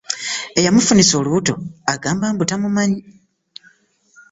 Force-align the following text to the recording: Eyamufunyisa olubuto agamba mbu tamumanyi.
Eyamufunyisa 0.59 1.13
olubuto 1.19 1.53
agamba 1.93 2.25
mbu 2.33 2.43
tamumanyi. 2.49 3.01